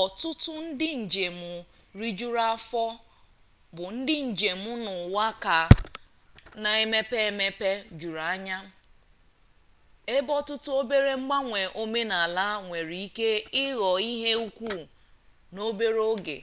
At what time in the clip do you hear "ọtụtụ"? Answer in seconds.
0.00-0.52, 10.40-10.68